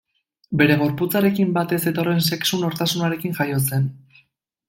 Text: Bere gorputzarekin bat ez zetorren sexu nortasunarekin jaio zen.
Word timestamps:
Bere 0.61 0.77
gorputzarekin 0.77 1.51
bat 1.57 1.75
ez 1.77 1.79
zetorren 1.91 2.23
sexu 2.31 2.61
nortasunarekin 2.63 3.39
jaio 3.41 3.63
zen. 3.69 3.89